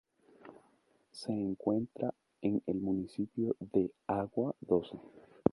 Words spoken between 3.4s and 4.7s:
de Água